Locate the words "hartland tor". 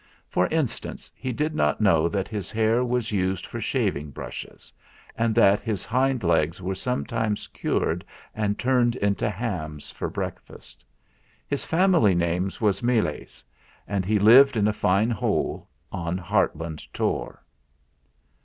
16.17-17.43